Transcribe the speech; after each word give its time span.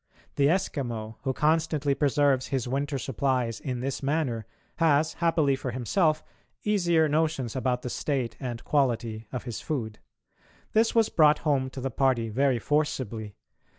The 0.35 0.47
Eskimo, 0.47 1.17
who 1.21 1.31
constantly 1.31 1.93
preserves 1.93 2.47
his 2.47 2.67
winter 2.67 2.97
supplies 2.97 3.59
in 3.59 3.81
this 3.81 4.01
manner, 4.01 4.47
has, 4.77 5.13
happily 5.13 5.55
for 5.55 5.69
himself, 5.69 6.23
easier 6.63 7.07
notions 7.07 7.55
about 7.55 7.83
the 7.83 7.89
state 7.91 8.35
and 8.39 8.63
quality 8.63 9.27
of 9.31 9.43
his 9.43 9.61
food. 9.61 9.99
This 10.73 10.95
was 10.95 11.09
brought 11.09 11.39
home 11.45 11.69
to 11.69 11.81
the 11.81 11.91
party 11.91 12.29
very 12.29 12.57
forcibly. 12.57 13.35